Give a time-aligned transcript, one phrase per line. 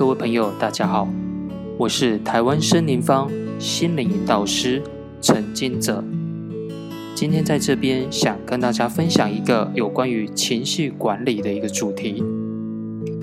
[0.00, 1.06] 各位朋友，大家好，
[1.76, 4.82] 我是台湾森林方心灵导师
[5.20, 6.02] 陈金泽。
[7.14, 12.24] 今天在这边想跟大家分享一个有关于情绪管理的一个主题。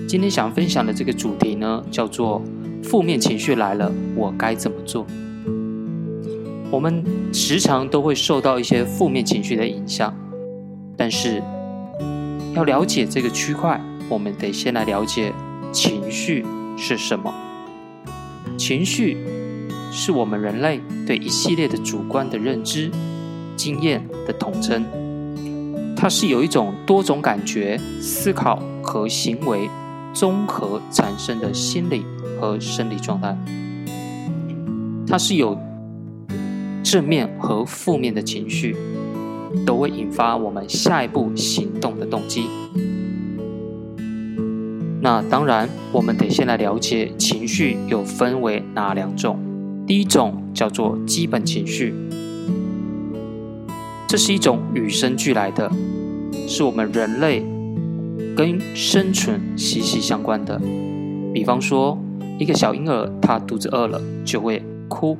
[0.08, 2.44] 今天想分享的这个主题呢，叫做
[2.84, 5.04] 负面情绪来了，我该怎么做？
[6.70, 7.04] 我们
[7.34, 10.14] 时常都会受到一些负面情绪的影响，
[10.96, 11.42] 但是
[12.54, 15.34] 要了解这个区块，我们得先来了解
[15.72, 16.46] 情绪
[16.78, 17.34] 是什么。
[18.58, 19.18] 情绪
[19.92, 22.90] 是我们人类对一系列的主观的认知、
[23.56, 24.86] 经验的统称，
[25.96, 29.70] 它是有一种多种感觉、思考和行为
[30.14, 32.06] 综合产生的心理
[32.40, 33.38] 和生理状态，
[35.06, 35.58] 它是有。
[36.84, 38.74] 正面和负面的情绪
[39.66, 42.48] 都会引发我们下一步行动的动机。
[45.08, 49.40] 那当然，我们得先来了解情绪有分为哪两种。
[49.88, 51.94] 第一种叫做基本情绪，
[54.06, 55.72] 这是一种与生俱来的，
[56.46, 57.42] 是我们人类
[58.36, 60.62] 跟生存息息相关的。
[61.34, 61.98] 比方说，
[62.38, 65.18] 一个小婴儿他肚子饿了就会哭。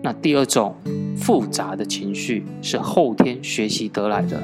[0.00, 0.76] 那第二种
[1.16, 4.40] 复杂的情绪是后天学习得来的，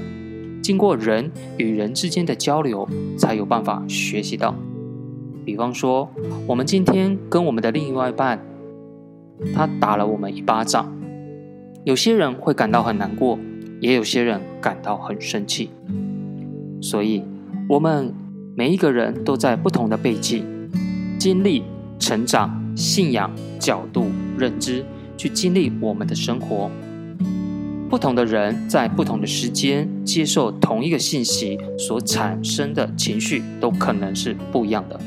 [0.63, 4.55] 经过人与人之间的交流，才有办法学习到。
[5.45, 6.09] 比方说，
[6.47, 8.39] 我们今天跟我们的另外一半，
[9.53, 10.91] 他打了我们一巴掌，
[11.85, 13.39] 有些人会感到很难过，
[13.81, 15.71] 也有些人感到很生气。
[16.81, 17.25] 所以，
[17.69, 18.15] 我们
[18.57, 20.45] 每一个人都在不同的背景、
[21.19, 21.65] 经历、
[21.99, 24.07] 成长、信仰、角度、
[24.39, 24.85] 认知。
[25.15, 26.69] 去经历我们的生活，
[27.89, 35.01] 不同的人在不同的时间接受同一个信息所产生的情绪都可能是不一样的，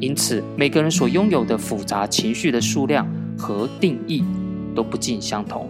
[0.00, 3.06] 因此每个人所拥有的复杂情绪的数量
[3.38, 4.24] 和定义
[4.74, 5.68] 都不尽相同。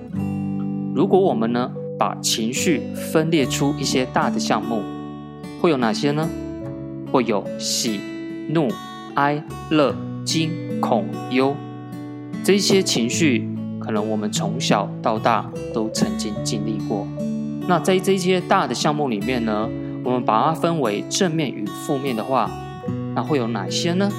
[0.95, 4.83] 如果我们呢把情绪分裂出一些大的项目，
[5.61, 6.29] 会有哪些呢？
[7.13, 8.01] 会有喜、
[8.49, 8.69] 怒、
[9.15, 11.55] 哀、乐、惊、恐、忧。
[12.43, 13.49] 这些情绪，
[13.79, 17.07] 可能我们从小到大都曾经经历过。
[17.69, 19.69] 那在这些大的项目里面呢，
[20.05, 22.51] 我们把它分为正面与负面的话，
[23.15, 24.11] 那会有哪些呢？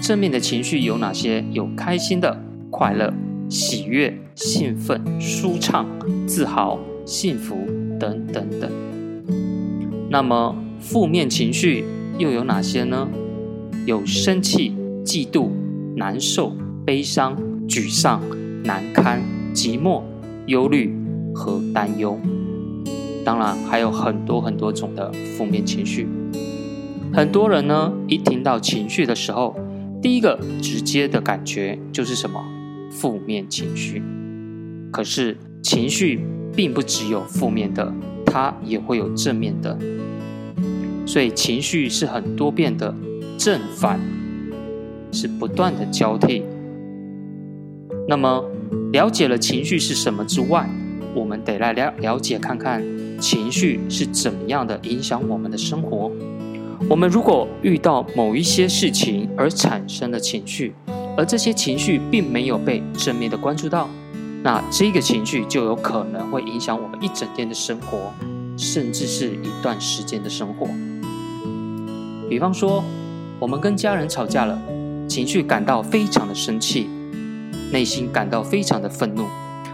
[0.00, 1.44] 正面的情绪有哪些？
[1.52, 2.36] 有开心的、
[2.70, 3.12] 快乐、
[3.48, 5.86] 喜悦、兴奋、舒畅、
[6.26, 7.56] 自豪、幸福
[8.00, 8.70] 等等等。
[10.10, 11.84] 那么负面情绪
[12.18, 13.08] 又有哪些呢？
[13.86, 15.50] 有生气、嫉妒、
[15.96, 16.56] 难受。
[16.84, 17.36] 悲伤、
[17.68, 18.20] 沮丧、
[18.64, 19.22] 难堪、
[19.54, 20.02] 寂寞、
[20.46, 20.92] 忧虑
[21.32, 22.18] 和担忧，
[23.24, 26.08] 当然还有很多很多种的负面情绪。
[27.12, 29.54] 很多人呢，一听到情绪的时候，
[30.00, 32.42] 第一个直接的感觉就是什么？
[32.90, 34.02] 负面情绪。
[34.90, 36.20] 可是情绪
[36.54, 37.92] 并不只有负面的，
[38.26, 39.78] 它也会有正面的。
[41.06, 42.94] 所以情绪是很多变的，
[43.38, 44.00] 正反
[45.12, 46.42] 是不断的交替。
[48.08, 48.44] 那么，
[48.92, 50.68] 了解了情绪是什么之外，
[51.14, 52.82] 我们得来了了解看看
[53.22, 56.10] 情绪是怎么样的影响我们的生活。
[56.90, 60.74] 我们如果遇到某一些事情而产生的情绪，
[61.16, 63.88] 而这些情绪并没有被正面的关注到，
[64.42, 68.12] 那这个情绪就有可能会影响我们一整天的生活，
[68.56, 70.66] 甚至是一段时间的生活。
[72.28, 72.82] 比方说，
[73.38, 74.60] 我们跟家人吵架了，
[75.06, 76.88] 情绪感到非常的生气。
[77.70, 79.24] 内心感到非常的愤怒，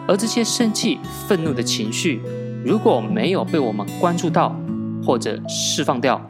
[0.07, 2.21] 而这些生气、愤怒的情绪，
[2.65, 4.55] 如果没有被我们关注到
[5.03, 6.21] 或者释放掉，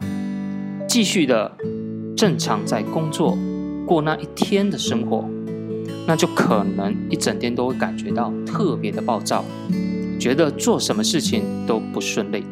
[0.87, 1.51] 继续的
[2.15, 3.37] 正常在工作
[3.85, 5.25] 过那一天的生活，
[6.07, 9.43] 那就可能一整天都会感觉到特别的暴躁，
[10.19, 12.43] 觉得做什么事情都不顺利，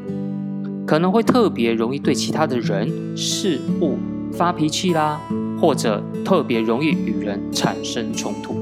[0.85, 3.97] 可能会特别容易对其他的人事物
[4.31, 5.21] 发脾气啦，
[5.61, 8.55] 或者特别容易与人产生冲突。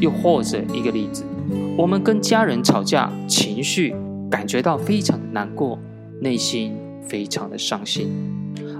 [0.00, 1.24] 又或者一个例子，
[1.78, 3.94] 我们跟家人吵架，情绪
[4.30, 5.78] 感觉到非常的难过，
[6.20, 6.74] 内心
[7.06, 8.08] 非常的伤心，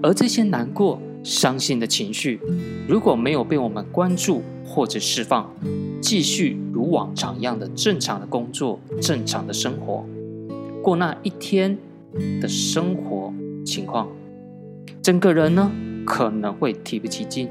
[0.02, 2.40] 而这些难过、伤心的情绪，
[2.88, 5.52] 如果没有被我们关注或者释放，
[6.00, 10.02] 继续如往常一样的正常的工作、正常的生活，
[10.82, 11.76] 过那一天
[12.40, 13.30] 的生活
[13.62, 14.08] 情况，
[15.02, 15.70] 整个人呢
[16.06, 17.50] 可能会提不起劲，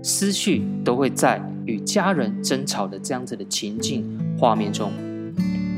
[0.00, 1.42] 思绪都会在。
[1.66, 4.04] 与家人争吵的这样子的情境
[4.38, 4.92] 画面中，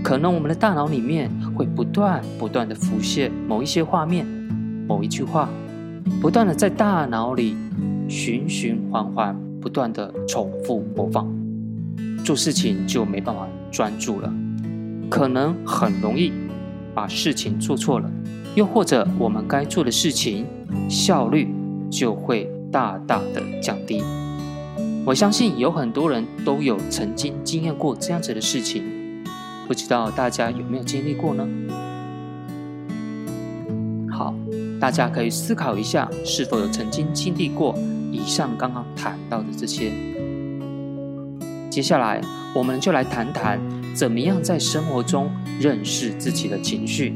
[0.04, 4.24] 可能我们的大脑里面会不断不断的浮现某一些画面，
[4.86, 5.48] 某一句话，
[6.20, 7.56] 不断的在大脑里
[8.08, 11.26] 循循环环、不断的重复播放，
[12.24, 14.32] 做事情就没办法专注了，
[15.10, 16.32] 可能很容易
[16.94, 18.10] 把事情做错了，
[18.54, 20.44] 又或者我们该做的事情
[20.88, 21.48] 效率
[21.90, 24.02] 就会大大的降低。
[25.08, 28.84] 我相信有很多人都有曾经经验过这样子的事情，
[29.66, 31.48] 不知道大家有没有经历过呢？
[34.10, 34.34] 好，
[34.78, 37.74] 大家可以思考一下，是否有曾经经历过
[38.12, 39.90] 以上刚刚谈到的这些。
[41.70, 42.20] 接下来，
[42.54, 43.58] 我们就来谈谈
[43.94, 47.14] 怎么样在生活中认识自己的情绪。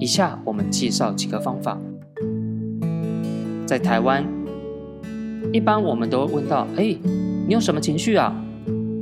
[0.00, 1.78] 以下我们介绍几个方法。
[3.64, 4.26] 在台湾，
[5.52, 6.96] 一般我们都会问到：“哎。”
[7.48, 8.30] 你有什么情绪啊？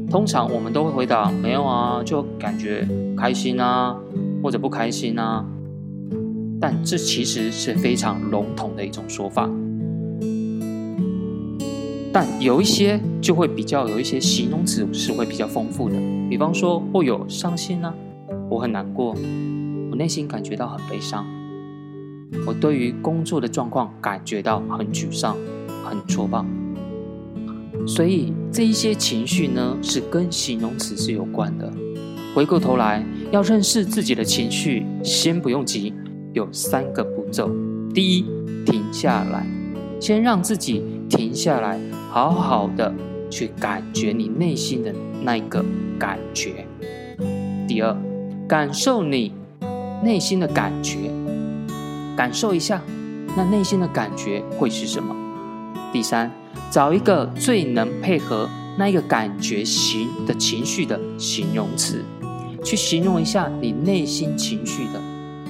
[0.08, 3.96] 通常我们都会回答没有啊，就感觉开心啊，
[4.40, 5.44] 或者不开心啊。
[6.60, 9.50] 但这其实是非常笼统的一种说法。
[12.12, 15.96] 但有一些就会比较有一些形容词是会比较丰富的，
[16.30, 17.92] 比方说会有伤心啊，
[18.48, 19.12] 我很难过，
[19.90, 21.26] 我内心感觉到很悲伤，
[22.46, 25.36] 我对于工作的状况感觉到很沮丧、
[25.84, 26.44] 很挫败。
[27.86, 31.72] 所以这一些情绪呢，是跟形容词是有关的。
[32.34, 35.94] 回过头来，要认识自己的情绪，先不用急，
[36.32, 37.50] 有三个步骤。
[37.94, 38.24] 第一，
[38.64, 39.46] 停下来，
[40.00, 41.80] 先让自己停下来，
[42.10, 42.92] 好好的
[43.30, 45.64] 去感觉你内心的那一个
[45.98, 46.66] 感觉。
[47.66, 47.96] 第二，
[48.46, 49.32] 感受你
[50.02, 50.98] 内心的感觉，
[52.16, 52.80] 感受一下，
[53.36, 55.14] 那内心的感觉会是什么？
[55.92, 56.30] 第三。
[56.70, 58.48] 找一个最能配合
[58.78, 62.02] 那一个感觉形的情绪的形容词，
[62.64, 65.00] 去形容一下你内心情绪的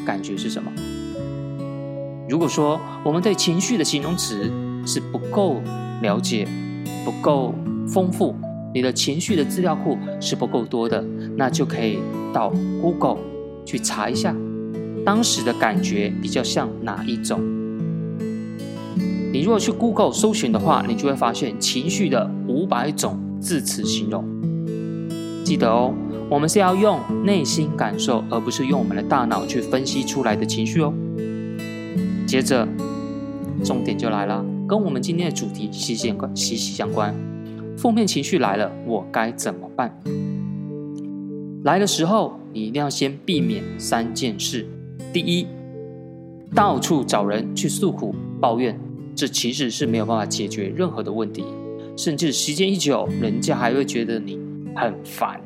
[0.05, 0.71] 感觉是什么。
[2.29, 4.51] 如果说我们对情绪的形容词
[4.85, 5.63] 是不够
[6.03, 6.47] 了解、
[7.05, 7.55] 不够
[7.89, 8.35] 丰富，
[8.75, 11.03] 你的情绪的资料库是不够多的，
[11.37, 12.01] 那就可以
[12.33, 12.53] 到
[12.83, 13.19] Google
[13.65, 14.35] 去查一下，
[15.07, 17.41] 当时的感觉比较像哪一种。
[19.33, 24.25] 你如果去 Google 搜寻的话，你就会发现情绪的五百种字词形容。
[25.45, 25.95] 记得哦，
[26.29, 30.93] 我们是要用内心感受，而不是用我们的大脑去分析出来的情绪哦。
[32.27, 32.67] 接着，
[33.63, 36.37] 重点就来了，跟我们今天的主题息息相关。
[36.37, 37.15] 息息相关，
[37.79, 39.97] 负面情绪来了，我该怎么办？
[41.63, 44.67] 来的时候，你一定要先避免三件事。
[45.17, 45.47] 第一，
[46.55, 48.79] 到处找人去诉苦抱怨。
[49.15, 51.43] 这其实是没有办法解决任何的问题，
[51.97, 54.39] 甚至时间一久，人家还会觉得你
[54.75, 55.41] 很烦。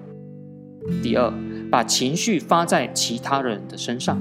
[1.00, 1.32] 第二，
[1.70, 4.20] 把情绪发在其他人的身上。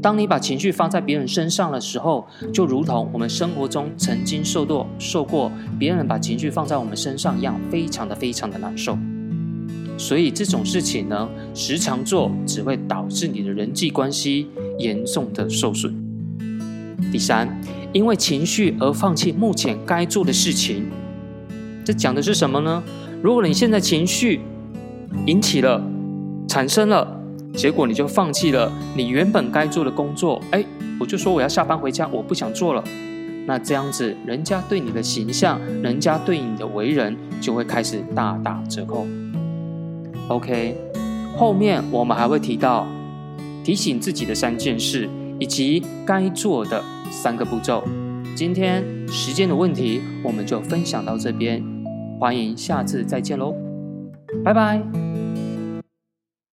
[0.00, 8.96] 当你把情绪放在别人身上的时候，就如同我们生活中曾经受过受过别人把情绪放在我们身上一样，非常的非常的难受。
[9.98, 14.46] 所以这种事情呢，时常做只会导致你的人际关系
[14.80, 15.94] 严重的受损。
[17.12, 17.48] 第三。
[17.92, 20.84] 因为情绪而放弃目前该做的事情，
[21.84, 22.80] 这讲的是什么呢？
[23.20, 24.38] 如果你现在情绪
[25.26, 25.82] 引起了、
[26.46, 27.20] 产生了，
[27.52, 30.64] 结果你就放弃了你原本该做的工作，哎，
[31.00, 32.84] 我就说我要下班回家，我不想做了。
[33.44, 39.04] 那这样子，人家对你的形象，人家对你的为人，就会开始大打折扣。
[40.28, 40.76] OK，
[41.36, 42.86] 后面我们还会提到
[43.64, 46.82] 提醒自己的三件事，以及该做的。
[47.10, 47.82] 三个步骤，
[48.36, 51.60] 今天时间的问题，我们就分享到这边，
[52.20, 53.52] 欢迎下次再见喽，
[54.44, 55.09] 拜拜。